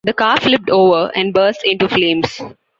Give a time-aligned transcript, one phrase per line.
[0.03, 2.41] The car flipped over, and burst into flames.